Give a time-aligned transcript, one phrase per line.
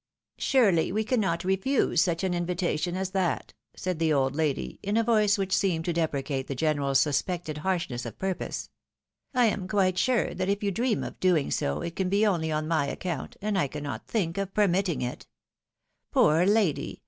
[0.39, 5.03] "Surely we cannot refuse such an invitation as that?" said the old lady, in a
[5.03, 8.71] voice which seemed to deprecate the general's suspected harshness of purpose."
[9.35, 12.51] I am quite siure that if you dream of doing so, it can be only
[12.51, 15.27] on my account, and I cannot think of permitting it.
[16.11, 16.99] Poor lady!